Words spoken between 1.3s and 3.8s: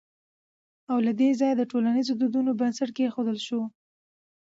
ځايه د ټولنيزو دودونو بنسټ کېښودل شو